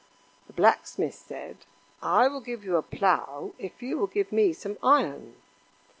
[0.47, 1.57] The Blacksmith said:
[2.01, 5.35] "I will give you a plow if you will give me some iron."